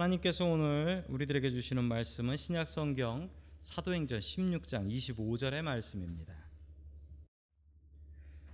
하나님께서 0.00 0.46
오늘 0.46 1.04
우리들에게 1.08 1.50
주시는 1.50 1.84
말씀은 1.84 2.38
신약 2.38 2.70
성경 2.70 3.28
사도행전 3.60 4.18
16장 4.18 4.90
25절의 4.90 5.60
말씀입니다. 5.60 6.34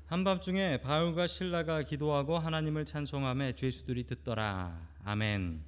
한밤중에 0.07 0.81
바울과 0.81 1.29
신라가 1.29 1.85
기도하고 1.85 2.37
하나님을 2.37 2.85
찬송함에 2.85 3.53
죄수들이 3.55 4.09
듣더라. 4.09 4.89
아멘. 5.05 5.63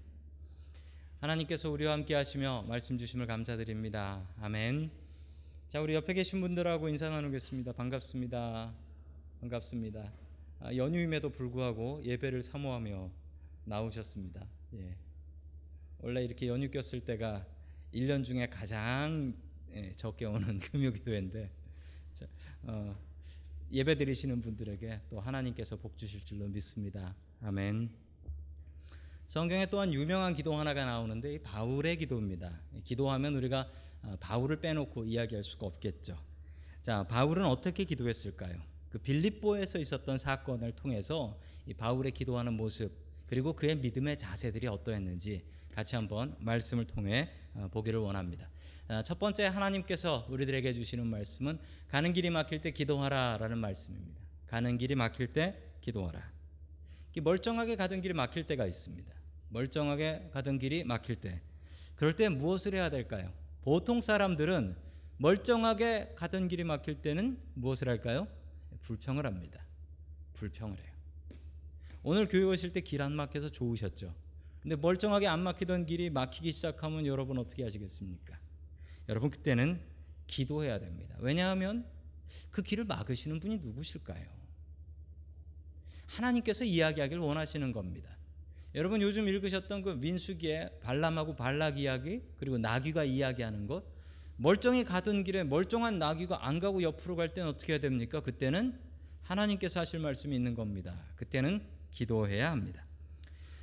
하나님께서 1.20 1.70
우리와 1.70 1.92
함께 1.92 2.16
하시며 2.16 2.64
말씀 2.66 2.98
주심을 2.98 3.28
감사드립니다. 3.28 4.26
아멘. 4.40 4.90
자, 5.68 5.80
우리 5.80 5.94
옆에 5.94 6.12
계신 6.12 6.40
분들하고 6.40 6.88
인사 6.88 7.08
나누겠습니다. 7.08 7.72
반갑습니다. 7.72 8.74
반갑습니다. 9.40 10.12
아, 10.58 10.74
연휴임에도 10.74 11.30
불구하고 11.30 12.02
예배를 12.04 12.42
사모하며 12.42 13.10
나오셨습니다. 13.64 14.44
예. 14.74 15.07
원래 16.00 16.24
이렇게 16.24 16.46
연휴 16.46 16.70
꼈을 16.70 17.00
때가 17.00 17.44
1년 17.92 18.24
중에 18.24 18.48
가장 18.48 19.34
예, 19.72 19.92
적게 19.96 20.26
오는 20.26 20.60
금요기도회인데 20.60 21.50
자, 22.14 22.26
어, 22.62 22.96
예배 23.72 23.96
드리시는 23.96 24.40
분들에게 24.40 25.00
또 25.10 25.20
하나님께서 25.20 25.76
복 25.76 25.98
주실 25.98 26.24
줄로 26.24 26.46
믿습니다. 26.48 27.14
아멘. 27.42 27.90
성경에 29.26 29.66
또한 29.66 29.92
유명한 29.92 30.34
기도 30.34 30.54
하나가 30.54 30.84
나오는데 30.84 31.34
이 31.34 31.38
바울의 31.40 31.98
기도입니다. 31.98 32.60
기도하면 32.84 33.34
우리가 33.34 33.68
어, 34.02 34.16
바울을 34.20 34.60
빼놓고 34.60 35.04
이야기할 35.04 35.42
수가 35.42 35.66
없겠죠. 35.66 36.16
자, 36.82 37.02
바울은 37.08 37.44
어떻게 37.44 37.84
기도했을까요? 37.84 38.62
그 38.88 38.98
빌립보에서 38.98 39.78
있었던 39.78 40.16
사건을 40.16 40.72
통해서 40.72 41.38
이 41.66 41.74
바울의 41.74 42.12
기도하는 42.12 42.54
모습 42.54 42.92
그리고 43.26 43.52
그의 43.52 43.76
믿음의 43.76 44.16
자세들이 44.16 44.68
어떠했는지 44.68 45.44
같이 45.78 45.94
한번 45.94 46.34
말씀을 46.40 46.88
통해 46.88 47.30
어, 47.54 47.68
보기를 47.70 48.00
원합니다. 48.00 48.50
아, 48.88 49.00
첫 49.04 49.20
번째 49.20 49.46
하나님께서 49.46 50.26
우리들에게 50.28 50.72
주시는 50.72 51.06
말씀은 51.06 51.56
가는 51.86 52.12
길이 52.12 52.30
막힐 52.30 52.60
때 52.60 52.72
기도하라라는 52.72 53.58
말씀입니다. 53.58 54.20
가는 54.48 54.76
길이 54.76 54.96
막힐 54.96 55.32
때 55.32 55.56
기도하라. 55.80 56.32
멀쩡하게 57.22 57.76
가던 57.76 58.00
길이 58.00 58.12
막힐 58.12 58.44
때가 58.48 58.66
있습니다. 58.66 59.14
멀쩡하게 59.50 60.30
가던 60.32 60.58
길이 60.58 60.82
막힐 60.82 61.14
때 61.14 61.42
그럴 61.94 62.16
때 62.16 62.28
무엇을 62.28 62.74
해야 62.74 62.90
될까요? 62.90 63.32
보통 63.62 64.00
사람들은 64.00 64.74
멀쩡하게 65.18 66.14
가던 66.16 66.48
길이 66.48 66.64
막힐 66.64 67.02
때는 67.02 67.38
무엇을 67.54 67.88
할까요? 67.88 68.26
불평을 68.80 69.24
합니다. 69.26 69.64
불평을 70.32 70.76
해요. 70.76 70.92
오늘 72.02 72.26
교회 72.26 72.42
오실 72.42 72.72
때 72.72 72.80
길 72.80 73.00
안 73.00 73.12
막혀서 73.12 73.50
좋으셨죠? 73.50 74.12
근데 74.68 74.82
멀쩡하게 74.82 75.26
안 75.26 75.40
막히던 75.44 75.86
길이 75.86 76.10
막히기 76.10 76.52
시작하면 76.52 77.06
여러분 77.06 77.38
어떻게 77.38 77.62
하시겠습니까? 77.62 78.38
여러분 79.08 79.30
그때는 79.30 79.80
기도해야 80.26 80.78
됩니다. 80.78 81.16
왜냐하면 81.20 81.86
그 82.50 82.62
길을 82.62 82.84
막으시는 82.84 83.40
분이 83.40 83.60
누구실까요? 83.60 84.26
하나님께서 86.04 86.64
이야기하기를 86.64 87.22
원하시는 87.22 87.72
겁니다. 87.72 88.10
여러분 88.74 89.00
요즘 89.00 89.26
읽으셨던 89.26 89.80
그 89.80 89.90
민수기의 89.92 90.80
발람하고 90.82 91.34
발락 91.34 91.78
이야기 91.78 92.20
그리고 92.36 92.58
나귀가 92.58 93.04
이야기하는 93.04 93.68
것 93.68 93.84
멀쩡히 94.36 94.84
가던 94.84 95.24
길에 95.24 95.44
멀쩡한 95.44 95.98
나귀가 95.98 96.46
안 96.46 96.58
가고 96.58 96.82
옆으로 96.82 97.16
갈 97.16 97.32
때는 97.32 97.48
어떻게 97.48 97.72
해야 97.72 97.80
됩니까? 97.80 98.20
그때는 98.20 98.78
하나님께서 99.22 99.80
하실 99.80 99.98
말씀이 100.00 100.36
있는 100.36 100.54
겁니다. 100.54 100.94
그때는 101.16 101.62
기도해야 101.90 102.50
합니다. 102.50 102.84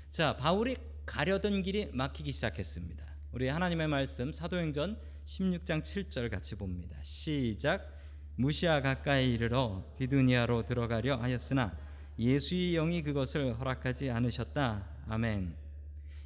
자, 0.09 0.35
바울이 0.35 0.75
가려던 1.05 1.61
길이 1.61 1.89
막히기 1.93 2.31
시작했습니다. 2.31 3.05
우리 3.31 3.47
하나님의 3.47 3.87
말씀 3.87 4.31
사도행전 4.31 4.99
16장 5.25 5.81
7절 5.81 6.29
같이 6.31 6.55
봅니다. 6.55 6.97
시작. 7.03 7.93
무시아 8.38 8.81
가까이 8.81 9.33
이르러 9.33 9.85
비두니아로 9.97 10.63
들어가려 10.63 11.15
하였으나 11.15 11.77
예수의 12.19 12.73
영이 12.73 13.03
그것을 13.03 13.59
허락하지 13.59 14.09
않으셨다. 14.09 14.88
아멘. 15.07 15.55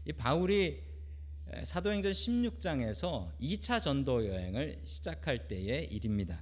이 0.06 0.14
바울이 0.14 0.82
사도행전 1.64 2.12
16장에서 2.12 3.32
2차 3.40 3.82
전도 3.82 4.28
여행을 4.28 4.82
시작할 4.86 5.48
때의 5.48 5.86
일입니다. 5.92 6.42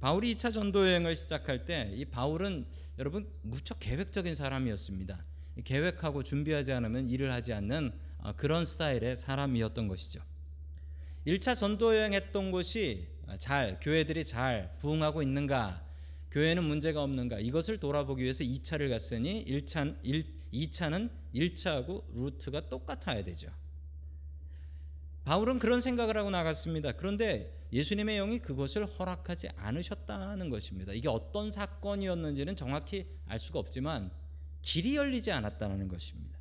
바울이 0.00 0.34
2차 0.34 0.52
전도 0.52 0.86
여행을 0.86 1.16
시작할 1.16 1.64
때 1.64 1.92
이 1.94 2.04
바울은 2.04 2.66
여러분 2.98 3.28
무척 3.42 3.78
계획적인 3.80 4.34
사람이었습니다. 4.34 5.24
계획하고 5.62 6.22
준비하지 6.22 6.72
않으면 6.72 7.08
일을 7.10 7.32
하지 7.32 7.52
않는 7.52 7.92
어, 8.18 8.32
그런 8.32 8.64
스타일의 8.64 9.16
사람이었던 9.16 9.86
것이죠. 9.88 10.20
1차 11.26 11.56
전도 11.56 11.96
여행했던 11.96 12.50
곳이 12.50 13.08
잘 13.38 13.78
교회들이 13.80 14.24
잘 14.24 14.76
부흥하고 14.80 15.22
있는가 15.22 15.84
교회는 16.30 16.64
문제가 16.64 17.02
없는가 17.02 17.38
이것을 17.38 17.78
돌아보기 17.78 18.22
위해서 18.22 18.42
2차를 18.42 18.90
갔으니 18.90 19.44
1차, 19.46 19.96
1, 20.02 20.24
2차는 20.52 21.10
1차하고 21.34 22.04
루트가 22.14 22.68
똑같아야 22.68 23.22
되죠. 23.22 23.50
바울은 25.24 25.58
그런 25.58 25.80
생각을 25.80 26.16
하고 26.16 26.30
나갔습니다. 26.30 26.92
그런데 26.92 27.66
예수님의 27.72 28.18
영이 28.18 28.38
그것을 28.40 28.84
허락하지 28.84 29.48
않으셨다는 29.56 30.50
것입니다. 30.50 30.92
이게 30.92 31.08
어떤 31.08 31.50
사건이었는지는 31.50 32.56
정확히 32.56 33.06
알 33.26 33.38
수가 33.38 33.58
없지만 33.58 34.10
길이 34.64 34.96
열리지 34.96 35.30
않았다는 35.30 35.88
것입니다. 35.88 36.38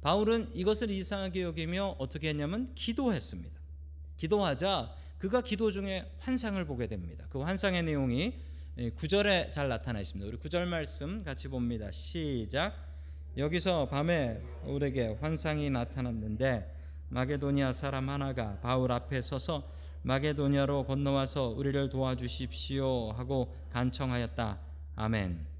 바울은 0.00 0.50
이것을 0.54 0.90
이상하게 0.90 1.42
여기며 1.42 1.96
어떻게 1.98 2.30
했냐면 2.30 2.74
기도했습니다. 2.74 3.60
기도하자 4.16 4.94
그가 5.18 5.42
기도 5.42 5.70
중에 5.70 6.10
환상을 6.20 6.64
보게 6.64 6.86
됩니다. 6.86 7.26
그 7.28 7.40
환상의 7.40 7.82
내용이 7.82 8.34
9절에 8.78 9.52
잘 9.52 9.68
나타나 9.68 10.00
있습니다. 10.00 10.26
우리 10.26 10.38
9절 10.38 10.64
말씀 10.64 11.22
같이 11.22 11.48
봅니다. 11.48 11.90
시작. 11.90 12.74
여기서 13.36 13.88
밤에 13.88 14.40
우리에게 14.64 15.18
환상이 15.20 15.68
나타났는데 15.68 16.74
마게도니아 17.10 17.74
사람 17.74 18.08
하나가 18.08 18.58
바울 18.60 18.92
앞에 18.92 19.20
서서 19.20 19.70
마게도니아로 20.02 20.84
건너와서 20.86 21.48
우리를 21.48 21.90
도와주십시오 21.90 23.12
하고 23.12 23.54
간청하였다. 23.72 24.58
아멘. 24.94 25.55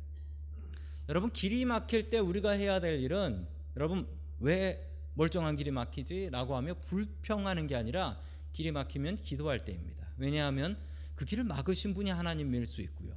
여러분 1.09 1.31
길이 1.31 1.65
막힐 1.65 2.11
때 2.11 2.19
우리가 2.19 2.50
해야 2.50 2.81
될 2.81 2.99
일은 2.99 3.47
여러분 3.77 4.09
왜 4.41 4.91
멀쩡한 5.15 5.56
길이 5.56 5.71
막히지? 5.71 6.31
라고 6.31 6.56
하며 6.56 6.75
불평하는 6.83 7.67
게 7.67 7.77
아니라 7.77 8.21
길이 8.53 8.71
막히면 8.71 9.19
기도할 9.19 9.65
때입니다. 9.65 10.06
왜냐하면 10.19 10.78
그 11.15 11.25
길을 11.25 11.45
막으신 11.45 11.95
분이 11.95 12.11
하나님일 12.11 12.66
수 12.66 12.83
있고요. 12.83 13.15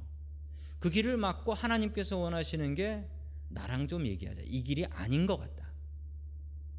그 0.78 0.90
길을 0.90 1.16
막고 1.16 1.52
하나님께서 1.52 2.16
원하시는 2.16 2.74
게 2.74 3.06
나랑 3.48 3.88
좀 3.88 4.06
얘기하자. 4.06 4.42
이 4.46 4.62
길이 4.62 4.86
아닌 4.86 5.26
것 5.26 5.36
같다. 5.36 5.70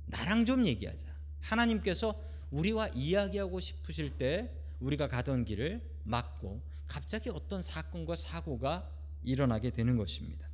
나랑 0.07 0.45
좀 0.45 0.65
얘기하자. 0.65 1.05
하나님께서 1.41 2.19
우리와 2.49 2.89
이야기하고 2.89 3.59
싶으실 3.59 4.17
때 4.17 4.51
우리가 4.79 5.07
가던 5.07 5.45
길을 5.45 5.81
막고 6.03 6.61
갑자기 6.87 7.29
어떤 7.29 7.61
사건과 7.61 8.15
사고가 8.15 8.89
일어나게 9.23 9.69
되는 9.69 9.97
것입니다. 9.97 10.50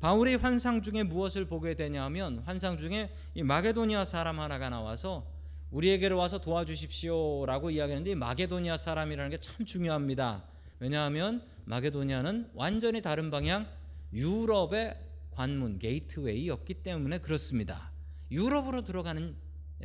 바울의 0.00 0.36
환상 0.36 0.82
중에 0.82 1.02
무엇을 1.02 1.46
보게 1.46 1.74
되냐면 1.74 2.40
환상 2.40 2.76
중에 2.78 3.10
이 3.34 3.42
마게도니아 3.42 4.04
사람 4.04 4.38
하나가 4.40 4.68
나와서 4.68 5.26
우리에게로 5.70 6.16
와서 6.18 6.38
도와주십시오라고 6.40 7.70
이야기하는데 7.70 8.14
마게도니아 8.14 8.76
사람이라는 8.76 9.30
게 9.30 9.38
참 9.38 9.64
중요합니다. 9.64 10.44
왜냐하면 10.78 11.42
마게도니아는 11.64 12.50
완전히 12.54 13.00
다른 13.00 13.30
방향 13.30 13.66
유럽의 14.12 14.96
관문 15.30 15.78
게이트웨이였기 15.78 16.74
때문에 16.74 17.18
그렇습니다. 17.18 17.90
유럽으로 18.30 18.84
들어가는 18.84 19.34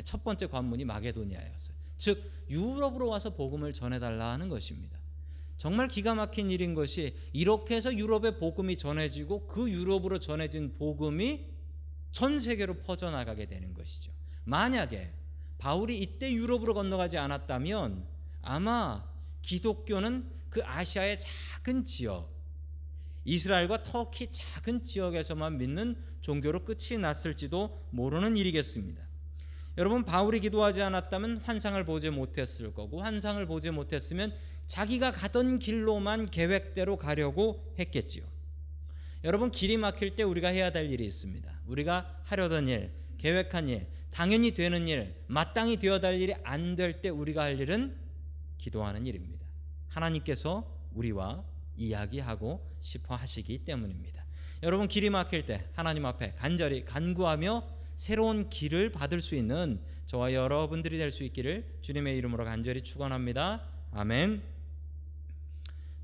첫 0.04 0.24
번째 0.24 0.48
관문이 0.48 0.86
마게도니아였어요. 0.86 1.76
즉 1.98 2.22
유럽으로 2.50 3.08
와서 3.08 3.32
복음을 3.36 3.74
전해달라는 3.74 4.50
것입니다. 4.50 4.99
정말 5.60 5.90
기가 5.90 6.16
막힌 6.16 6.50
일인 6.50 6.74
것이 6.74 7.14
이렇게 7.34 7.76
해서 7.76 7.94
유럽의 7.94 8.40
복음이 8.40 8.78
전해지고 8.78 9.48
그 9.48 9.70
유럽으로 9.70 10.18
전해진 10.18 10.78
복음이 10.78 11.48
전 12.14 12.40
세계로 12.40 12.76
퍼져나가게 12.76 13.46
되는 13.46 13.74
것이죠. 13.74 14.14
만약에 14.46 15.12
바울이 15.58 16.00
이때 16.00 16.32
유럽으로 16.32 16.74
건너가지 16.74 17.18
않았다면 17.18 18.08
아마 18.42 19.06
기독교는 19.42 20.32
그 20.50 20.62
아시아의 20.64 21.20
작은 21.20 21.84
지역, 21.84 22.34
이스라엘과 23.26 23.84
터키 23.84 24.32
작은 24.32 24.86
지역에서만 24.86 25.58
믿는 25.58 25.98
종교로 26.22 26.64
끝이 26.64 26.98
났을지도 26.98 27.78
모르는 27.90 28.38
일이겠습니다. 28.38 29.04
여러분 29.78 30.06
바울이 30.06 30.40
기도하지 30.40 30.82
않았다면 30.82 31.38
환상을 31.40 31.84
보지 31.84 32.12
못했을 32.12 32.74
거고 32.74 33.02
환상을 33.02 33.46
보지 33.46 33.72
못했으면 33.72 34.34
자기가 34.70 35.12
가던 35.12 35.58
길로만 35.58 36.30
계획대로 36.30 36.96
가려고 36.96 37.74
했겠지요. 37.80 38.24
여러분 39.24 39.50
길이 39.52 39.78
막힐 39.78 40.16
때 40.16 40.22
우리가 40.24 40.50
해야 40.50 40.72
될 40.72 40.90
일이 40.90 41.06
있습니다. 41.06 41.62
우리가 41.66 42.22
하려던 42.24 42.68
일 42.68 42.92
계획한 43.18 43.68
일, 43.68 43.88
당연히 44.12 44.54
되는 44.54 44.88
일, 44.88 45.16
마땅히 45.28 45.78
되어야 45.78 46.00
할 46.02 46.20
일이 46.20 46.34
안 46.44 46.76
될 46.76 47.02
때 47.02 47.10
우리가 47.10 47.44
할 47.44 47.60
일은 47.60 47.98
기도하는 48.60 49.08
일입니다. 49.08 49.46
하나님께서 49.90 50.66
우리와 50.94 51.44
이야기하고 51.76 52.64
싶어 52.80 53.16
하시기 53.16 53.66
때문입니다. 53.66 54.24
여러분 54.62 54.88
길이 54.88 55.10
막힐 55.10 55.48
때 55.48 55.66
하나님 55.74 56.06
앞에 56.06 56.36
간절히 56.36 56.86
간구하며 56.86 57.68
새로운 57.96 58.50
길을 58.50 58.92
받을 58.92 59.20
수 59.20 59.34
있는 59.36 59.82
저와 60.06 60.34
여러분들이 60.34 60.98
될 61.00 61.12
수 61.12 61.24
있기를 61.24 61.80
주님의 61.82 62.16
이름으로 62.18 62.46
간절히 62.46 62.82
축원합니다. 62.82 63.66
아멘. 63.92 64.59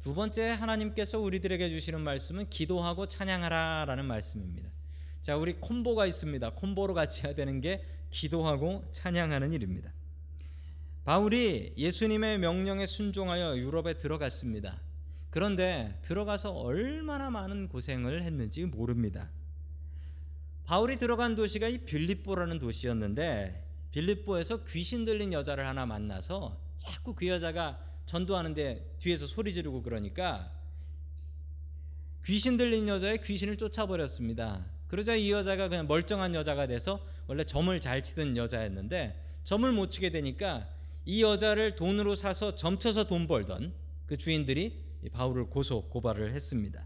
두 0.05 0.13
번째 0.13 0.51
하나님께서 0.51 1.17
우리들에게 1.17 1.67
주시는 1.67 1.99
말씀은 1.99 2.47
기도하고 2.51 3.07
찬양하라라는 3.07 4.05
말씀입니다. 4.05 4.69
자, 5.23 5.35
우리 5.35 5.53
콤보가 5.53 6.05
있습니다. 6.05 6.51
콤보로 6.51 6.93
같이 6.93 7.25
해야 7.25 7.33
되는 7.33 7.59
게 7.59 7.83
기도하고 8.11 8.85
찬양하는 8.91 9.51
일입니다. 9.51 9.91
바울이 11.05 11.73
예수님의 11.75 12.37
명령에 12.37 12.85
순종하여 12.85 13.57
유럽에 13.57 13.97
들어갔습니다. 13.97 14.79
그런데 15.31 15.97
들어가서 16.03 16.51
얼마나 16.51 17.31
많은 17.31 17.67
고생을 17.67 18.21
했는지 18.21 18.63
모릅니다. 18.63 19.31
바울이 20.65 20.97
들어간 20.97 21.35
도시가 21.35 21.67
이 21.67 21.79
빌립보라는 21.79 22.59
도시였는데 22.59 23.89
빌립보에서 23.89 24.65
귀신 24.65 25.03
들린 25.03 25.33
여자를 25.33 25.65
하나 25.65 25.87
만나서 25.87 26.59
자꾸 26.77 27.15
그 27.15 27.27
여자가 27.27 27.94
전도하는데 28.05 28.97
뒤에서 28.99 29.27
소리 29.27 29.53
지르고 29.53 29.81
그러니까 29.81 30.51
귀신 32.25 32.57
들린 32.57 32.87
여자의 32.87 33.21
귀신을 33.21 33.57
쫓아버렸습니다. 33.57 34.65
그러자 34.87 35.15
이 35.15 35.31
여자가 35.31 35.69
그냥 35.69 35.87
멀쩡한 35.87 36.33
여자가 36.35 36.67
돼서 36.67 36.99
원래 37.27 37.43
점을 37.43 37.79
잘 37.79 38.01
치던 38.01 38.37
여자였는데 38.37 39.39
점을 39.43 39.71
못 39.71 39.91
치게 39.91 40.09
되니까 40.09 40.67
이 41.05 41.21
여자를 41.21 41.75
돈으로 41.75 42.15
사서 42.15 42.55
점쳐서 42.55 43.05
돈 43.05 43.27
벌던 43.27 43.73
그 44.07 44.17
주인들이 44.17 44.83
바울을 45.11 45.49
고소 45.49 45.89
고발을 45.89 46.31
했습니다. 46.33 46.85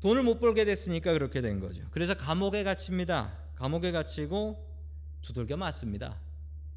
돈을 0.00 0.22
못 0.22 0.38
벌게 0.38 0.64
됐으니까 0.64 1.12
그렇게 1.12 1.40
된 1.40 1.60
거죠. 1.60 1.82
그래서 1.90 2.14
감옥에 2.14 2.62
갇힙니다. 2.62 3.36
감옥에 3.56 3.90
갇히고 3.90 4.64
두들겨 5.22 5.56
맞습니다. 5.56 6.20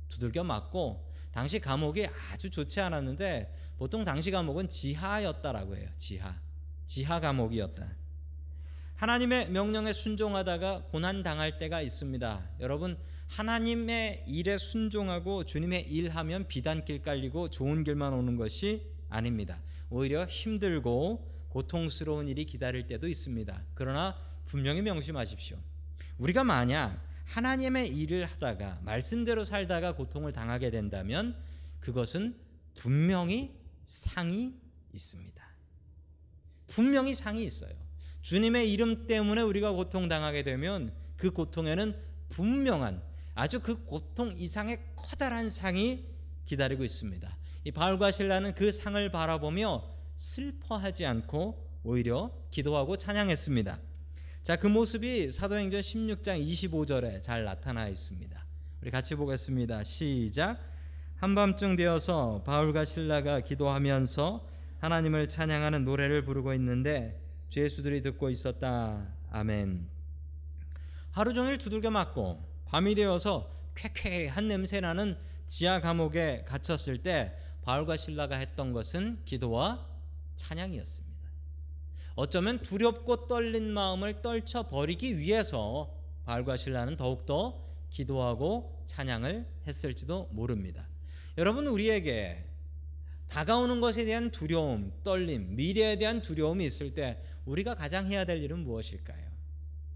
두들겨 0.07 0.43
맞고 0.43 1.06
당시 1.37 1.59
감옥이 1.59 2.07
아주 2.31 2.49
좋지 2.49 2.79
않았는데 2.79 3.75
보통 3.77 4.03
당시 4.03 4.31
감옥은 4.31 4.69
지하였다라고 4.69 5.77
해요. 5.77 5.87
지하. 5.95 6.35
지하 6.87 7.19
감옥이었다. 7.19 7.95
하나님의 8.95 9.51
명령에 9.51 9.93
순종하다가 9.93 10.85
고난 10.89 11.21
당할 11.21 11.59
때가 11.59 11.81
있습니다. 11.81 12.49
여러분 12.59 12.97
하나님의 13.27 14.23
일에 14.25 14.57
순종하고 14.57 15.43
주님의 15.43 15.83
일하면 15.91 16.47
비단길 16.47 17.03
깔리고 17.03 17.51
좋은 17.51 17.83
길만 17.83 18.13
오는 18.13 18.35
것이 18.35 18.87
아닙니다. 19.07 19.61
오히려 19.91 20.25
힘들고 20.25 21.49
고통스러운 21.49 22.29
일이 22.29 22.45
기다릴 22.45 22.87
때도 22.87 23.07
있습니다. 23.07 23.63
그러나 23.75 24.17
분명히 24.45 24.81
명심하십시오. 24.81 25.55
우리가 26.17 26.43
만약 26.43 26.99
하나님의 27.27 27.89
일을 27.89 28.25
하다가 28.25 28.79
말씀대로 28.83 29.43
살다가 29.43 29.93
고통을 29.95 30.31
당하게 30.31 30.71
된다면 30.71 31.35
그것은 31.79 32.35
분명히 32.73 33.55
상이 33.83 34.53
있습니다. 34.93 35.47
분명히 36.67 37.13
상이 37.13 37.43
있어요. 37.43 37.73
주님의 38.21 38.71
이름 38.71 39.07
때문에 39.07 39.41
우리가 39.41 39.71
고통 39.71 40.09
당하게 40.09 40.43
되면 40.43 40.93
그 41.15 41.31
고통에는 41.31 41.95
분명한 42.29 43.01
아주 43.35 43.61
그 43.61 43.85
고통 43.85 44.33
이상의 44.35 44.79
커다란 44.95 45.49
상이 45.49 46.05
기다리고 46.45 46.83
있습니다. 46.83 47.37
이 47.65 47.71
바울과 47.71 48.11
신라는 48.11 48.55
그 48.55 48.71
상을 48.71 49.11
바라보며 49.11 49.83
슬퍼하지 50.15 51.05
않고 51.05 51.67
오히려 51.83 52.31
기도하고 52.51 52.97
찬양했습니다. 52.97 53.79
자, 54.47 54.55
그 54.55 54.65
모습이 54.65 55.29
사도행전 55.29 55.81
16장 55.81 56.41
25절에 56.41 57.21
잘 57.21 57.43
나타나 57.43 57.89
있습니다. 57.89 58.45
우리 58.81 58.91
같이 58.91 59.13
보겠습니다. 59.15 59.83
시작. 59.83 60.57
한밤중 61.17 61.75
되어서 61.75 62.43
바울과 62.45 62.85
신라가 62.85 63.41
기도하면서 63.41 64.47
하나님을 64.79 65.27
찬양하는 65.27 65.83
노래를 65.83 66.23
부르고 66.23 66.53
있는데 66.53 67.21
죄수들이 67.49 68.01
듣고 68.03 68.29
있었다. 68.29 69.13
아멘. 69.31 69.85
하루 71.11 71.33
종일 71.33 71.57
두들겨 71.57 71.91
맞고 71.91 72.41
밤이 72.67 72.95
되어서 72.95 73.51
쾌쾌한 73.75 74.47
냄새 74.47 74.79
나는 74.79 75.17
지하 75.45 75.81
감옥에 75.81 76.45
갇혔을 76.47 76.99
때 76.99 77.37
바울과 77.63 77.97
신라가 77.97 78.37
했던 78.37 78.71
것은 78.71 79.23
기도와 79.25 79.85
찬양이었습니다. 80.37 81.06
어쩌면 82.15 82.61
두렵고 82.61 83.27
떨린 83.27 83.71
마음을 83.71 84.21
떨쳐 84.21 84.69
버리기 84.69 85.19
위해서 85.19 85.93
바울과 86.25 86.57
신라는 86.57 86.97
더욱더 86.97 87.63
기도하고 87.89 88.83
찬양을 88.85 89.45
했을지도 89.67 90.29
모릅니다. 90.31 90.87
여러분 91.37 91.67
우리에게 91.67 92.43
다가오는 93.29 93.81
것에 93.81 94.05
대한 94.05 94.31
두려움, 94.31 94.91
떨림, 95.03 95.55
미래에 95.55 95.97
대한 95.97 96.21
두려움이 96.21 96.65
있을 96.65 96.93
때 96.93 97.21
우리가 97.45 97.75
가장 97.75 98.07
해야 98.07 98.25
될 98.25 98.41
일은 98.41 98.59
무엇일까요? 98.59 99.27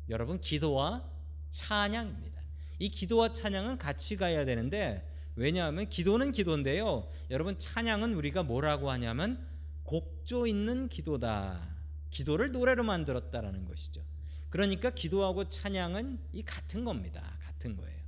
여러분 0.10 0.40
기도와 0.40 1.10
찬양입니다. 1.50 2.42
이 2.80 2.90
기도와 2.90 3.32
찬양은 3.32 3.78
같이 3.78 4.18
가야 4.18 4.46
되는데 4.46 5.08
왜냐하면 5.36 5.88
기도는 5.90 6.32
기도인데요. 6.32 7.10
여러분 7.30 7.58
찬양은 7.58 8.14
우리가 8.14 8.44
뭐라고 8.44 8.92
하냐면 8.92 9.46
곡조 9.84 10.48
있는 10.48 10.90
기도다. 10.90 11.81
기도를 12.12 12.52
노래로 12.52 12.84
만들었다라는 12.84 13.66
것이죠. 13.66 14.02
그러니까 14.50 14.90
기도하고 14.90 15.50
찬양은 15.50 16.20
이 16.34 16.44
같은 16.44 16.84
겁니다. 16.84 17.38
같은 17.42 17.76
거예요. 17.78 18.00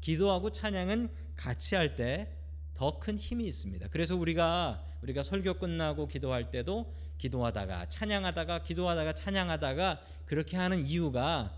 기도하고 0.00 0.50
찬양은 0.50 1.08
같이 1.36 1.74
할 1.76 1.96
때 1.96 2.44
더 2.74 2.98
큰 2.98 3.16
힘이 3.16 3.46
있습니다. 3.46 3.86
그래서 3.90 4.16
우리가 4.16 4.84
우리가 5.02 5.22
설교 5.22 5.54
끝나고 5.54 6.08
기도할 6.08 6.50
때도 6.50 6.92
기도하다가 7.18 7.88
찬양하다가 7.88 8.64
기도하다가 8.64 9.12
찬양하다가 9.14 10.00
그렇게 10.26 10.56
하는 10.56 10.84
이유가 10.84 11.54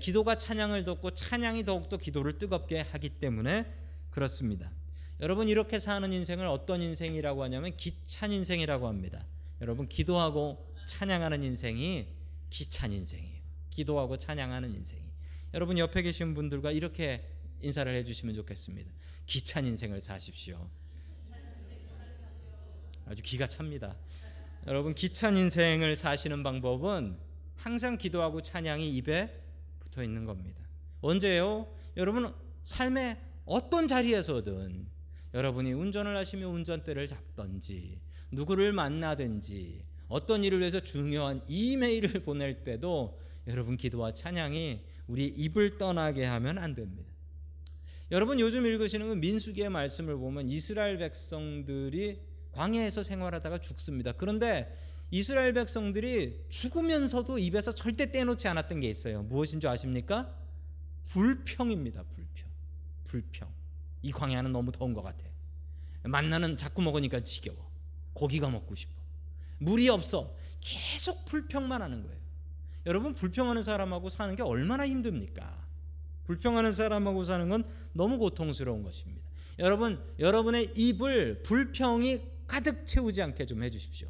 기도가 0.00 0.36
찬양을 0.36 0.82
돕고 0.82 1.12
찬양이 1.12 1.64
더욱더 1.64 1.96
기도를 1.96 2.38
뜨겁게 2.38 2.80
하기 2.80 3.10
때문에 3.10 3.64
그렇습니다. 4.10 4.72
여러분 5.20 5.48
이렇게 5.48 5.78
사는 5.78 6.12
인생을 6.12 6.46
어떤 6.46 6.82
인생이라고 6.82 7.44
하냐면 7.44 7.76
기찬 7.76 8.32
인생이라고 8.32 8.88
합니다. 8.88 9.24
여러분 9.60 9.88
기도하고 9.88 10.74
찬양하는 10.86 11.42
인생이 11.42 12.08
기찬 12.48 12.92
인생이에요. 12.92 13.42
기도하고 13.70 14.16
찬양하는 14.16 14.74
인생이. 14.74 15.02
여러분 15.52 15.78
옆에 15.78 16.02
계신 16.02 16.34
분들과 16.34 16.70
이렇게 16.72 17.28
인사를 17.60 17.92
해주시면 17.94 18.34
좋겠습니다. 18.36 18.90
기찬 19.26 19.66
인생을 19.66 20.00
사십시오. 20.00 20.68
아주 23.06 23.22
기가 23.22 23.46
찹니다. 23.46 23.96
여러분 24.66 24.94
기찬 24.94 25.36
인생을 25.36 25.94
사시는 25.96 26.42
방법은 26.42 27.16
항상 27.56 27.98
기도하고 27.98 28.42
찬양이 28.42 28.94
입에 28.96 29.42
붙어 29.80 30.02
있는 30.02 30.24
겁니다. 30.24 30.60
언제요? 31.00 31.72
여러분 31.96 32.34
삶의 32.62 33.16
어떤 33.44 33.86
자리에서든 33.86 34.88
여러분이 35.34 35.72
운전을 35.72 36.16
하시며 36.16 36.48
운전대를 36.48 37.06
잡든지 37.06 38.00
누구를 38.32 38.72
만나든지 38.72 39.84
어떤 40.08 40.44
일을 40.44 40.60
위해서 40.60 40.80
중요한 40.80 41.42
이메일을 41.48 42.22
보낼 42.24 42.64
때도 42.64 43.18
여러분 43.46 43.76
기도와 43.76 44.12
찬양이 44.12 44.80
우리 45.06 45.26
입을 45.26 45.78
떠나게 45.78 46.24
하면 46.24 46.58
안 46.58 46.74
됩니다. 46.74 47.10
여러분 48.10 48.38
요즘 48.38 48.64
읽으시는 48.64 49.08
그 49.08 49.14
민수기의 49.14 49.68
말씀을 49.68 50.16
보면 50.16 50.48
이스라엘 50.48 50.98
백성들이 50.98 52.20
광야에서 52.52 53.02
생활하다가 53.02 53.58
죽습니다. 53.58 54.12
그런데 54.12 54.72
이스라엘 55.10 55.52
백성들이 55.52 56.46
죽으면서도 56.48 57.38
입에서 57.38 57.72
절대 57.72 58.10
떼놓지 58.10 58.48
않았던 58.48 58.80
게 58.80 58.88
있어요. 58.88 59.22
무엇인 59.22 59.60
줄 59.60 59.70
아십니까? 59.70 60.36
불평입니다. 61.06 62.04
불평. 62.04 62.48
불평. 63.04 63.48
이 64.02 64.12
광야는 64.12 64.52
너무 64.52 64.72
더운 64.72 64.94
것 64.94 65.02
같아. 65.02 65.24
만나는 66.02 66.56
자꾸 66.56 66.82
먹으니까 66.82 67.20
지겨워. 67.20 67.70
고기가 68.12 68.48
먹고 68.48 68.74
싶어. 68.74 68.94
물이 69.58 69.88
없어. 69.88 70.34
계속 70.60 71.24
불평만 71.26 71.82
하는 71.82 72.02
거예요. 72.02 72.16
여러분 72.86 73.14
불평하는 73.14 73.62
사람하고 73.62 74.08
사는 74.08 74.34
게 74.36 74.42
얼마나 74.42 74.86
힘듭니까? 74.86 75.66
불평하는 76.24 76.72
사람하고 76.72 77.24
사는 77.24 77.48
건 77.48 77.64
너무 77.92 78.18
고통스러운 78.18 78.82
것입니다. 78.82 79.26
여러분 79.58 80.02
여러분의 80.18 80.72
입을 80.76 81.42
불평이 81.42 82.20
가득 82.46 82.86
채우지 82.86 83.22
않게 83.22 83.46
좀 83.46 83.62
해주십시오. 83.62 84.08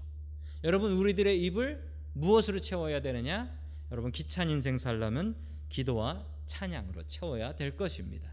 여러분 0.65 0.93
우리들의 0.93 1.43
입을 1.45 1.83
무엇으로 2.15 2.61
채워야 2.61 3.01
되느냐? 3.01 3.55
여러분 3.93 4.13
기찬 4.13 4.51
인생 4.51 4.79
살려면 4.79 5.37
기도와 5.69 6.27
찬양으로 6.47 7.07
채워야 7.07 7.55
될 7.55 7.77
것입니다. 7.77 8.33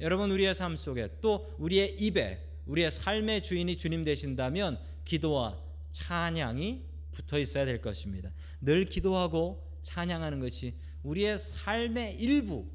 여러분 0.00 0.30
우리의 0.30 0.54
삶 0.54 0.76
속에 0.76 1.18
또 1.20 1.54
우리의 1.58 1.96
입에 1.98 2.44
우리의 2.66 2.90
삶의 2.90 3.42
주인이 3.42 3.76
주님 3.76 4.04
되신다면 4.04 4.78
기도와 5.04 5.60
찬양이 5.94 6.84
붙어 7.12 7.38
있어야 7.38 7.64
될 7.64 7.80
것입니다. 7.80 8.32
늘 8.60 8.84
기도하고 8.84 9.64
찬양하는 9.82 10.40
것이 10.40 10.74
우리의 11.04 11.38
삶의 11.38 12.16
일부 12.16 12.68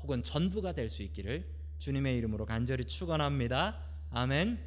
혹은 0.00 0.22
전부가 0.22 0.72
될 0.72 0.88
수 0.88 1.02
있기를 1.02 1.48
주님의 1.78 2.16
이름으로 2.18 2.46
간절히 2.46 2.84
축원합니다. 2.84 3.80
아멘. 4.10 4.58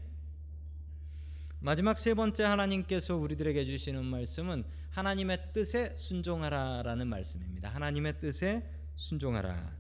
마지막 1.60 1.98
세 1.98 2.14
번째 2.14 2.44
하나님께서 2.44 3.18
우리들에게 3.18 3.66
주시는 3.66 4.06
말씀은 4.06 4.64
하나님의 4.92 5.52
뜻에 5.54 5.96
순종하라라는 5.98 7.08
말씀입니다. 7.08 7.70
하나님의 7.70 8.20
뜻에 8.22 8.70
순종하라. 8.96 9.76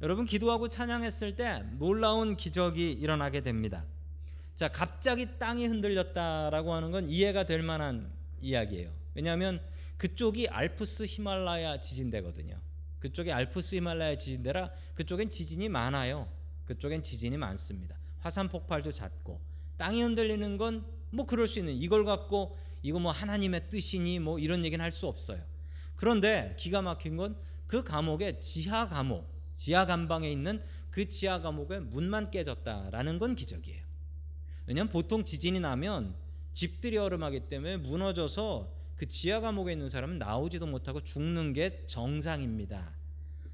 여러분 0.00 0.26
기도하고 0.26 0.68
찬양했을 0.68 1.36
때 1.36 1.62
놀라운 1.78 2.36
기적이 2.36 2.92
일어나게 2.92 3.42
됩니다. 3.42 3.84
자, 4.58 4.66
갑자기 4.66 5.38
땅이 5.38 5.68
흔들렸다라고 5.68 6.74
하는 6.74 6.90
건 6.90 7.08
이해가 7.08 7.44
될 7.46 7.62
만한 7.62 8.10
이야기예요. 8.40 8.92
왜냐하면 9.14 9.60
그쪽이 9.98 10.48
알프스 10.48 11.04
히말라야 11.04 11.78
지진대거든요. 11.78 12.60
그쪽이 12.98 13.30
알프스 13.30 13.76
히말라야 13.76 14.16
지진대라 14.16 14.72
그쪽엔 14.96 15.30
지진이 15.30 15.68
많아요. 15.68 16.28
그쪽엔 16.64 17.04
지진이 17.04 17.36
많습니다. 17.38 17.96
화산 18.18 18.48
폭발도 18.48 18.90
잦고 18.90 19.40
땅이 19.76 20.02
흔들리는 20.02 20.58
건 20.58 20.98
뭐 21.10 21.24
그럴 21.24 21.46
수 21.46 21.60
있는 21.60 21.74
이걸 21.74 22.04
갖고 22.04 22.58
이거 22.82 22.98
뭐 22.98 23.12
하나님의 23.12 23.70
뜻이니 23.70 24.18
뭐 24.18 24.40
이런 24.40 24.64
얘기는 24.64 24.82
할 24.82 24.90
수 24.90 25.06
없어요. 25.06 25.40
그런데 25.94 26.56
기가 26.58 26.82
막힌 26.82 27.16
건 27.16 27.36
그 27.68 27.84
감옥의 27.84 28.40
지하 28.40 28.88
감옥, 28.88 29.30
지하 29.54 29.86
감방에 29.86 30.28
있는 30.32 30.60
그 30.90 31.08
지하 31.08 31.40
감옥의 31.40 31.80
문만 31.82 32.32
깨졌다라는 32.32 33.20
건 33.20 33.36
기적이에요. 33.36 33.87
왜냐하면 34.68 34.92
보통 34.92 35.24
지진이 35.24 35.60
나면 35.60 36.14
집들이 36.52 36.98
얼음하기 36.98 37.48
때문에 37.48 37.78
무너져서 37.78 38.70
그 38.96 39.08
지하 39.08 39.40
감옥에 39.40 39.72
있는 39.72 39.88
사람은 39.88 40.18
나오지도 40.18 40.66
못하고 40.66 41.00
죽는 41.00 41.54
게 41.54 41.86
정상입니다. 41.86 42.92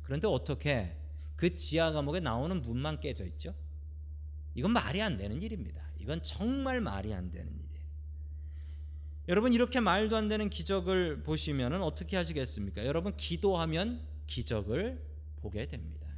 그런데 0.02 0.26
어떻게 0.26 0.96
그 1.36 1.54
지하 1.54 1.92
감옥에 1.92 2.18
나오는 2.18 2.60
문만 2.60 2.98
깨져 2.98 3.24
있죠? 3.26 3.54
이건 4.56 4.72
말이 4.72 5.00
안 5.02 5.16
되는 5.16 5.40
일입니다. 5.40 5.84
이건 5.98 6.20
정말 6.24 6.80
말이 6.80 7.14
안 7.14 7.30
되는 7.30 7.46
일이에요. 7.46 7.84
여러분 9.28 9.52
이렇게 9.52 9.78
말도 9.78 10.16
안 10.16 10.28
되는 10.28 10.50
기적을 10.50 11.22
보시면 11.22 11.80
어떻게 11.80 12.16
하시겠습니까? 12.16 12.86
여러분 12.86 13.16
기도하면 13.16 14.02
기적을 14.26 15.00
보게 15.36 15.66
됩니다. 15.68 16.08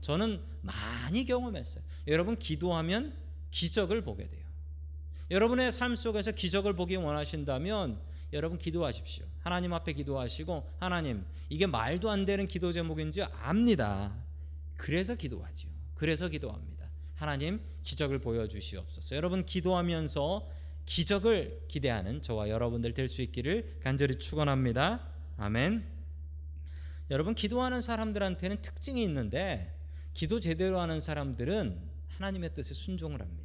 저는 0.00 0.42
많이 0.60 1.24
경험했어요. 1.24 1.84
여러분 2.08 2.36
기도하면 2.36 3.23
기적을 3.54 4.02
보게 4.02 4.28
돼요. 4.28 4.44
여러분의 5.30 5.70
삶 5.70 5.94
속에서 5.94 6.32
기적을 6.32 6.74
보기 6.74 6.96
원하신다면 6.96 8.00
여러분 8.32 8.58
기도하십시오. 8.58 9.24
하나님 9.38 9.72
앞에 9.72 9.92
기도하시고 9.92 10.68
하나님 10.80 11.24
이게 11.48 11.66
말도 11.66 12.10
안 12.10 12.26
되는 12.26 12.48
기도 12.48 12.72
제목인지 12.72 13.22
압니다. 13.22 14.12
그래서 14.76 15.14
기도하지요. 15.14 15.70
그래서 15.94 16.28
기도합니다. 16.28 16.90
하나님 17.14 17.60
기적을 17.84 18.18
보여주시옵소서. 18.18 19.14
여러분 19.14 19.44
기도하면서 19.44 20.50
기적을 20.84 21.66
기대하는 21.68 22.22
저와 22.22 22.48
여러분들 22.48 22.92
될 22.92 23.08
수 23.08 23.22
있기를 23.22 23.78
간절히 23.82 24.18
축원합니다. 24.18 25.08
아멘. 25.36 25.86
여러분 27.10 27.36
기도하는 27.36 27.80
사람들한테는 27.80 28.62
특징이 28.62 29.02
있는데 29.04 29.72
기도 30.12 30.40
제대로 30.40 30.80
하는 30.80 30.98
사람들은 30.98 31.94
하나님의 32.16 32.54
뜻에 32.54 32.74
순종을 32.74 33.20
합니다. 33.20 33.43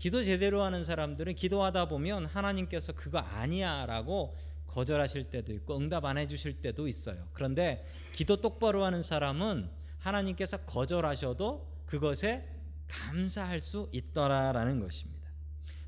기도 0.00 0.24
제대로 0.24 0.62
하는 0.62 0.82
사람들은 0.82 1.34
기도하다 1.34 1.90
보면 1.90 2.24
하나님께서 2.24 2.94
그거 2.94 3.18
아니야라고 3.18 4.34
거절하실 4.66 5.24
때도 5.24 5.52
있고 5.52 5.76
응답 5.76 6.06
안 6.06 6.16
해주실 6.16 6.62
때도 6.62 6.88
있어요. 6.88 7.28
그런데 7.34 7.86
기도 8.14 8.40
똑바로 8.40 8.82
하는 8.82 9.02
사람은 9.02 9.68
하나님께서 9.98 10.56
거절하셔도 10.64 11.68
그것에 11.84 12.48
감사할 12.88 13.60
수 13.60 13.90
있더라라는 13.92 14.80
것입니다. 14.80 15.28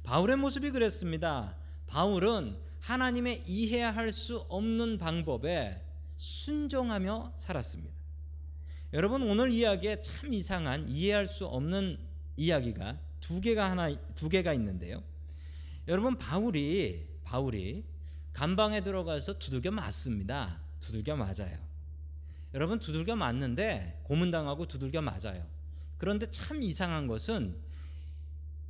바울의 0.02 0.36
모습이 0.36 0.72
그랬습니다. 0.72 1.56
바울은 1.86 2.58
하나님의 2.80 3.44
이해할 3.46 4.12
수 4.12 4.40
없는 4.50 4.98
방법에 4.98 5.82
순종하며 6.16 7.32
살았습니다. 7.36 7.94
여러분 8.92 9.22
오늘 9.22 9.50
이야기에 9.50 10.02
참 10.02 10.34
이상한 10.34 10.86
이해할 10.90 11.26
수 11.26 11.46
없는 11.46 11.98
이야기가 12.36 12.98
두 13.22 13.40
개가 13.40 13.70
하나 13.70 13.88
두 14.14 14.28
개가 14.28 14.52
있는데요. 14.52 15.02
여러분 15.88 16.18
바울이 16.18 17.08
바울이 17.24 17.84
감방에 18.34 18.82
들어가서 18.82 19.38
두들겨 19.38 19.70
맞습니다. 19.70 20.60
두들겨 20.80 21.16
맞아요. 21.16 21.56
여러분 22.52 22.78
두들겨 22.78 23.16
맞는데 23.16 24.00
고문당하고 24.02 24.66
두들겨 24.66 25.00
맞아요. 25.00 25.46
그런데 25.96 26.30
참 26.30 26.62
이상한 26.62 27.06
것은 27.06 27.56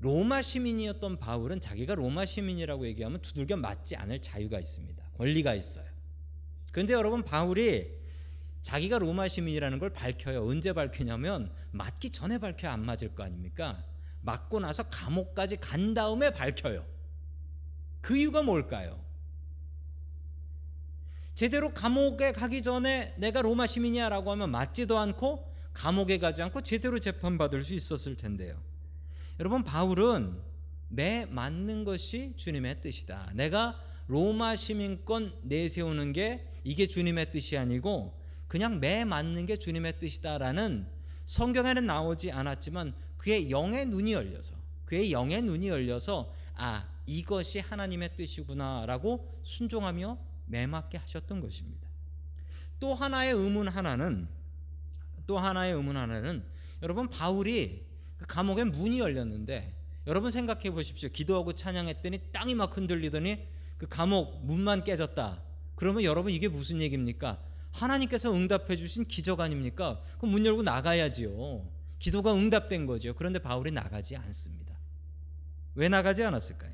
로마 0.01 0.43
시민이었던 0.43 1.19
바울은 1.19 1.61
자기가 1.61 1.95
로마 1.95 2.27
시민이라고 2.27 2.87
얘기하면 2.87 3.23
두들겨 3.23 3.57
맞지 3.57 3.97
않을 3.97 4.21
자유가 4.21 4.61
있습니다. 4.61 5.03
권리가 5.17 5.55
있어요. 5.55 5.87
그런데 6.73 6.93
여러분 6.93 7.25
바울이 7.25 8.03
자기가 8.61 8.99
로마 8.99 9.29
시민이라는 9.29 9.79
걸 9.79 9.91
밝혀요. 9.91 10.45
언제 10.45 10.73
밝히냐면 10.73 11.53
맞기 11.71 12.11
전에 12.11 12.39
밝혀야 12.39 12.73
안 12.73 12.85
맞을 12.85 13.15
거 13.15 13.23
아닙니까? 13.23 13.85
맞고 14.23 14.61
나서 14.61 14.85
감옥까지 14.85 15.59
간 15.59 15.95
다음에 15.95 16.31
밝혀요. 16.31 16.85
그 18.01 18.17
이유가 18.17 18.43
뭘까요? 18.43 19.01
제대로 21.35 21.73
감옥에 21.73 22.33
가기 22.33 22.63
전에 22.63 23.15
내가 23.17 23.43
로마 23.43 23.67
시민이야라고 23.67 24.31
하면 24.33 24.51
맞지도 24.51 24.99
않고 24.99 25.51
감옥에 25.73 26.19
가지 26.19 26.43
않고 26.43 26.61
제대로 26.63 26.99
재판받을 26.99 27.63
수 27.65 27.75
있었을 27.75 28.17
텐데요. 28.17 28.61
여러분 29.41 29.65
바울은 29.65 30.39
매 30.89 31.27
맞는 31.27 31.85
것이 31.85 32.35
주님의 32.37 32.83
뜻이다. 32.83 33.33
내가 33.35 33.81
로마 34.09 34.57
시민권 34.57 35.41
내세우는 35.43 36.13
게 36.13 36.47
이게 36.65 36.87
주님의 36.87 37.33
뜻이 37.33 37.57
아니고 37.57 38.21
그냥 38.47 38.79
매 38.79 39.05
맞는 39.05 39.47
게 39.47 39.57
주님의 39.57 39.99
뜻이다라는 39.99 40.87
성경에는 41.25 41.87
나오지 41.87 42.31
않았지만 42.31 42.95
그의 43.23 43.53
영의 43.53 43.87
눈이 43.87 44.13
열려서 44.15 44.57
그의 44.85 45.13
영의 45.13 45.43
눈이 45.43 45.69
열려서 45.69 46.35
아 46.57 46.89
이것이 47.07 47.61
하나님의 47.61 48.17
뜻이구나라고 48.17 49.41
순종하며 49.45 50.19
매맞게 50.47 50.99
하셨던 50.99 51.41
것입니다. 51.41 51.87
또 52.81 52.95
하나의 52.95 53.33
의문 53.33 53.69
하나는 53.69 54.27
또 55.29 55.39
하나의 55.39 55.73
의문 55.75 55.97
하나는 55.97 56.45
여러분 56.83 57.09
바울이 57.09 57.87
그 58.19 58.27
감옥에 58.27 58.65
문이 58.65 58.99
열렸는데 58.99 59.73
여러분 60.09 60.33
생각해 60.33 60.73
보십시오. 60.73 61.09
기도하고 61.09 61.53
찬양했더니 61.53 62.33
땅이 62.33 62.57
막 62.57 62.77
흔들리더니 62.77 63.47
그 63.79 63.87
감옥 63.87 64.45
문만 64.45 64.83
깨졌다. 64.83 65.41
그러면 65.77 66.03
여러분 66.03 66.33
이게 66.33 66.49
무슨 66.49 66.81
얘기입니까? 66.81 67.41
하나님께서 67.71 68.35
응답해 68.35 68.77
주신 68.77 69.05
기적 69.05 69.39
아닙니까? 69.39 70.03
그럼 70.19 70.33
문 70.33 70.45
열고 70.45 70.65
나가야지요. 70.65 71.82
기도가 72.03 72.35
응답된 72.35 72.87
거죠. 72.87 73.15
그런데 73.15 73.39
바울이 73.39 73.71
나가지 73.71 74.17
않습니다. 74.17 74.77
왜 75.77 75.89
나가지 75.89 76.25
않았을까요? 76.25 76.73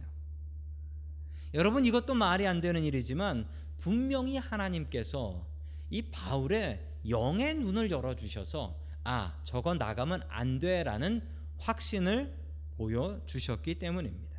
여러분 1.53 1.85
이것도 1.85 2.15
말이 2.15 2.47
안 2.47 2.63
되는 2.63 2.83
일이지만 2.83 3.47
분명히 3.77 4.39
하나님께서 4.39 5.47
이 5.91 6.01
바울의 6.11 6.83
영의 7.11 7.57
눈을 7.57 7.91
열어 7.91 8.17
주셔서 8.17 8.81
아, 9.05 9.39
저건 9.45 9.77
나가면 9.77 10.23
안 10.31 10.59
돼라는 10.59 11.23
확신을 11.59 12.35
보여 12.79 13.21
주셨기 13.27 13.75
때문입니다. 13.75 14.35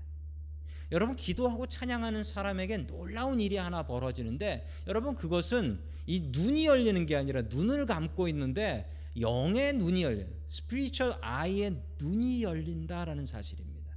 여러분 0.92 1.16
기도하고 1.16 1.68
찬양하는 1.68 2.24
사람에게 2.24 2.88
놀라운 2.88 3.40
일이 3.40 3.58
하나 3.58 3.84
벌어지는데 3.84 4.68
여러분 4.88 5.14
그것은 5.14 5.80
이 6.08 6.32
눈이 6.32 6.66
열리는 6.66 7.06
게 7.06 7.16
아니라 7.16 7.44
눈을 7.44 7.86
감고 7.86 8.28
있는데 8.30 8.99
영의 9.20 9.74
눈이 9.74 10.04
열려 10.04 10.26
스피리추얼 10.46 11.18
아이의 11.22 11.82
눈이 12.00 12.44
열린다라는 12.44 13.26
사실입니다. 13.26 13.94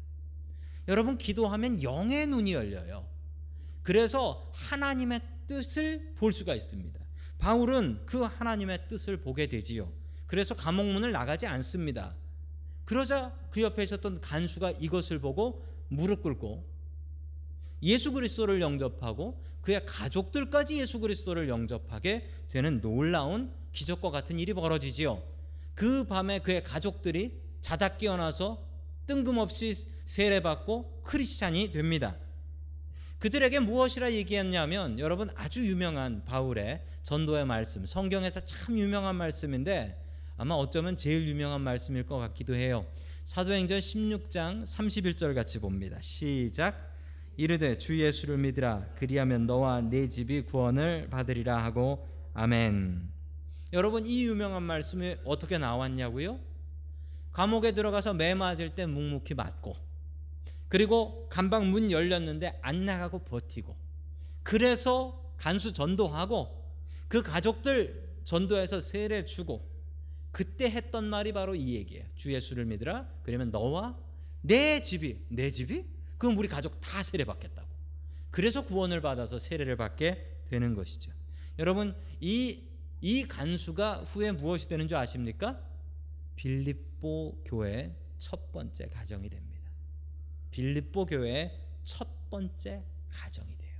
여러분 0.88 1.18
기도하면 1.18 1.82
영의 1.82 2.26
눈이 2.26 2.52
열려요. 2.52 3.06
그래서 3.82 4.50
하나님의 4.52 5.20
뜻을 5.46 6.14
볼 6.16 6.32
수가 6.32 6.54
있습니다. 6.54 7.00
바울은 7.38 8.02
그 8.06 8.22
하나님의 8.22 8.88
뜻을 8.88 9.18
보게 9.18 9.46
되지요. 9.46 9.92
그래서 10.26 10.54
감옥 10.54 10.86
문을 10.86 11.12
나가지 11.12 11.46
않습니다. 11.46 12.14
그러자 12.84 13.36
그 13.50 13.62
옆에 13.62 13.82
있었던 13.82 14.20
간수가 14.20 14.72
이것을 14.80 15.18
보고 15.18 15.62
무릎 15.88 16.22
꿇고 16.22 16.64
예수 17.82 18.12
그리스도를 18.12 18.60
영접하고 18.60 19.42
그의 19.60 19.84
가족들까지 19.86 20.78
예수 20.78 21.00
그리스도를 21.00 21.48
영접하게 21.48 22.28
되는 22.48 22.80
놀라운 22.80 23.52
기적과 23.72 24.10
같은 24.10 24.38
일이 24.38 24.54
벌어지지요. 24.54 25.22
그 25.74 26.04
밤에 26.04 26.38
그의 26.38 26.62
가족들이 26.62 27.40
자다 27.60 27.96
깨어나서 27.96 28.62
뜬금없이 29.06 29.74
세례받고 30.04 31.02
크리스찬이 31.04 31.72
됩니다. 31.72 32.16
그들에게 33.18 33.60
무엇이라 33.60 34.12
얘기했냐면 34.12 34.98
여러분 34.98 35.30
아주 35.36 35.66
유명한 35.66 36.24
바울의 36.24 36.82
전도의 37.02 37.46
말씀, 37.46 37.86
성경에서 37.86 38.40
참 38.40 38.78
유명한 38.78 39.16
말씀인데 39.16 39.98
아마 40.36 40.54
어쩌면 40.54 40.96
제일 40.96 41.26
유명한 41.28 41.60
말씀일 41.60 42.04
것 42.06 42.18
같기도 42.18 42.54
해요. 42.54 42.84
사도행전 43.24 43.78
16장 43.78 44.64
31절 44.64 45.34
같이 45.34 45.60
봅니다. 45.60 46.00
시작. 46.00 46.90
이르되 47.36 47.78
주 47.78 48.00
예수를 48.00 48.38
믿으라 48.38 48.88
그리하면 48.96 49.46
너와 49.46 49.82
네 49.82 50.08
집이 50.08 50.42
구원을 50.42 51.08
받으리라 51.10 51.62
하고 51.62 52.06
아멘. 52.34 53.08
여러분 53.72 54.04
이 54.04 54.24
유명한 54.24 54.62
말씀이 54.62 55.16
어떻게 55.24 55.58
나왔냐고요? 55.58 56.38
감옥에 57.32 57.72
들어가서 57.72 58.12
매 58.12 58.34
맞을 58.34 58.74
때 58.74 58.84
묵묵히 58.86 59.34
맞고 59.34 59.74
그리고 60.68 61.26
감방 61.30 61.70
문 61.70 61.90
열렸는데 61.90 62.58
안 62.62 62.84
나가고 62.84 63.20
버티고 63.20 63.74
그래서 64.42 65.32
간수 65.38 65.72
전도하고 65.72 66.62
그 67.08 67.22
가족들 67.22 68.10
전도해서 68.24 68.80
세례 68.80 69.24
주고 69.24 69.70
그때 70.30 70.70
했던 70.70 71.04
말이 71.04 71.32
바로 71.32 71.54
이 71.54 71.74
얘기예요. 71.74 72.06
주 72.16 72.32
예수를 72.32 72.64
믿으라. 72.64 73.06
그러면 73.22 73.50
너와 73.50 73.98
내 74.40 74.80
집이 74.80 75.26
내 75.28 75.50
집이 75.50 75.84
그럼 76.16 76.38
우리 76.38 76.48
가족 76.48 76.80
다 76.80 77.02
세례 77.02 77.24
받겠다고. 77.24 77.68
그래서 78.30 78.64
구원을 78.64 79.00
받아서 79.02 79.38
세례를 79.38 79.76
받게 79.76 80.44
되는 80.48 80.74
것이죠. 80.74 81.12
여러분 81.58 81.94
이 82.20 82.62
이 83.02 83.24
간수가 83.24 84.04
후에 84.04 84.30
무엇이 84.30 84.68
되는 84.68 84.86
줄 84.86 84.96
아십니까? 84.96 85.60
빌립보 86.36 87.42
교회 87.44 87.94
첫 88.16 88.52
번째 88.52 88.86
가정이 88.86 89.28
됩니다. 89.28 89.70
빌립보 90.52 91.06
교회 91.06 91.50
첫 91.82 92.30
번째 92.30 92.84
가정이 93.10 93.58
돼요. 93.58 93.76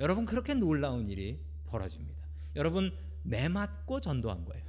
여러분 0.00 0.24
그렇게 0.24 0.54
놀라운 0.54 1.10
일이 1.10 1.38
벌어집니다. 1.66 2.22
여러분 2.56 2.96
매 3.22 3.48
맞고 3.48 4.00
전도한 4.00 4.46
거예요. 4.46 4.64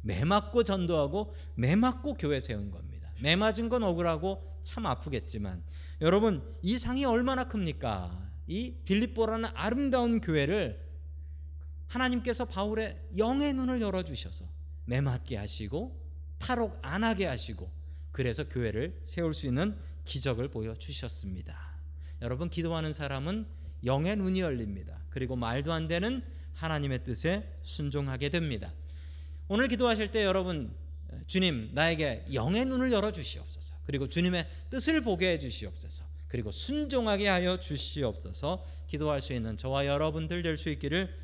매 0.00 0.24
맞고 0.24 0.64
전도하고 0.64 1.34
매 1.56 1.76
맞고 1.76 2.14
교회 2.14 2.40
세운 2.40 2.70
겁니다. 2.70 3.10
매 3.20 3.36
맞은 3.36 3.68
건 3.68 3.82
억울하고 3.82 4.60
참 4.62 4.86
아프겠지만 4.86 5.62
여러분 6.00 6.42
이 6.62 6.78
상이 6.78 7.04
얼마나 7.04 7.44
큽니까? 7.44 8.32
이 8.46 8.76
빌립보라는 8.86 9.50
아름다운 9.54 10.22
교회를 10.22 10.83
하나님께서 11.88 12.44
바울의 12.44 12.98
영의 13.16 13.52
눈을 13.52 13.80
열어 13.80 14.02
주셔서 14.02 14.46
매 14.84 15.00
맞게 15.00 15.36
하시고 15.36 16.00
탈옥 16.38 16.78
안 16.82 17.04
하게 17.04 17.26
하시고 17.26 17.70
그래서 18.12 18.48
교회를 18.48 19.00
세울 19.04 19.34
수 19.34 19.46
있는 19.46 19.76
기적을 20.04 20.48
보여 20.48 20.74
주셨습니다. 20.76 21.74
여러분 22.22 22.48
기도하는 22.50 22.92
사람은 22.92 23.46
영의 23.84 24.16
눈이 24.16 24.40
열립니다. 24.40 24.98
그리고 25.10 25.36
말도 25.36 25.72
안 25.72 25.88
되는 25.88 26.22
하나님의 26.54 27.04
뜻에 27.04 27.58
순종하게 27.62 28.28
됩니다. 28.28 28.72
오늘 29.48 29.68
기도하실 29.68 30.10
때 30.10 30.24
여러분 30.24 30.74
주님 31.26 31.70
나에게 31.72 32.26
영의 32.32 32.64
눈을 32.66 32.92
열어 32.92 33.12
주시옵소서. 33.12 33.74
그리고 33.84 34.08
주님의 34.08 34.48
뜻을 34.70 35.00
보게 35.02 35.32
해 35.32 35.38
주시옵소서. 35.38 36.04
그리고 36.28 36.50
순종하게 36.50 37.28
하여 37.28 37.58
주시옵소서. 37.58 38.64
기도할 38.88 39.20
수 39.20 39.32
있는 39.32 39.56
저와 39.56 39.86
여러분들 39.86 40.42
될 40.42 40.56
수 40.56 40.68
있기를 40.70 41.23